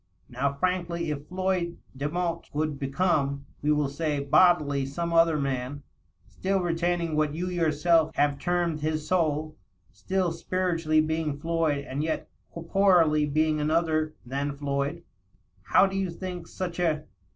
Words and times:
Now, 0.29 0.51
frankly, 0.53 1.11
if 1.11 1.27
Floyd 1.27 1.77
Demotte 1.95 2.49
coul^ 2.51 2.79
become, 2.79 3.45
we 3.61 3.71
will 3.71 3.87
say, 3.87 4.19
bodily 4.19 4.83
some 4.83 5.13
other 5.13 5.37
man, 5.37 5.83
still 6.27 6.59
retaining 6.59 7.15
what 7.15 7.35
you 7.35 7.47
yourself 7.49 8.15
have 8.15 8.39
termed 8.39 8.79
his 8.81 9.07
soul— 9.07 9.55
still 9.91 10.31
spiritually 10.31 11.01
being 11.01 11.37
Floyd 11.37 11.85
and 11.87 12.01
yet 12.03 12.27
corporally 12.51 13.27
being 13.27 13.59
another 13.61 14.15
than 14.25 14.57
Floyd, 14.57 15.03
how 15.65 15.85
do 15.85 15.95
you 15.95 16.09
think 16.09 16.47
such 16.47 16.79
a 16.79 17.03